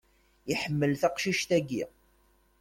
[0.53, 1.83] Iḥemmel taqcict-agi.